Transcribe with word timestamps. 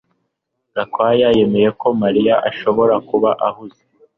Gakwaya 0.75 1.29
yamenye 1.39 1.69
ko 1.79 1.87
Mariya 2.01 2.35
ashobora 2.49 2.95
kuba 3.09 3.29
ahuze 3.47 3.81